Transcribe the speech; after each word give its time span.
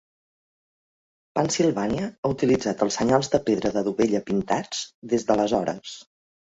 Pennsilvània 1.39 2.09
ha 2.09 2.33
utilitzat 2.37 2.83
els 2.87 2.99
senyals 3.03 3.31
de 3.37 3.43
pedra 3.53 3.75
de 3.79 3.87
dovella 3.93 4.27
pintats 4.33 4.85
des 5.17 5.31
d'aleshores. 5.33 5.99